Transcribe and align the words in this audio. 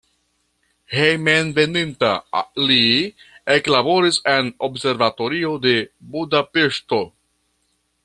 Hejmenveninta 0.93 2.09
li 2.71 2.79
eklaboris 3.57 4.21
en 4.35 4.53
observatorio 4.71 5.55
de 5.69 5.77
Budapeŝto. 6.17 7.05